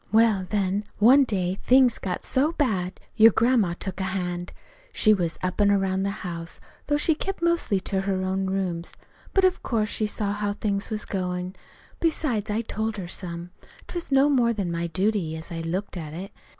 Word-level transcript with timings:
"Well, 0.11 0.47
then, 0.49 0.83
one 0.97 1.25
day 1.25 1.59
things 1.61 1.99
got 1.99 2.25
so 2.25 2.53
bad 2.53 2.99
your 3.15 3.31
grandma 3.31 3.75
took 3.79 3.99
a 3.99 4.03
hand. 4.05 4.51
She 4.93 5.13
was 5.13 5.37
up 5.43 5.61
an' 5.61 5.69
around 5.69 6.01
the 6.01 6.25
house, 6.25 6.59
though 6.87 6.97
she 6.97 7.13
kept 7.13 7.39
mostly 7.43 7.79
to 7.81 8.01
her 8.01 8.23
own 8.23 8.47
rooms. 8.47 8.95
But 9.31 9.45
of 9.45 9.61
course 9.61 9.89
she 9.89 10.07
saw 10.07 10.33
how 10.33 10.53
things 10.53 10.89
was 10.89 11.05
goin'. 11.05 11.55
Besides, 11.99 12.49
I 12.49 12.61
told 12.61 12.97
her 12.97 13.07
some. 13.07 13.51
'T 13.87 13.93
was 13.93 14.11
no 14.11 14.27
more 14.27 14.53
than 14.53 14.71
my 14.71 14.87
duty, 14.87 15.35
as 15.37 15.51
I 15.51 15.61
looked 15.61 15.95
at 15.95 16.13
it. 16.15 16.31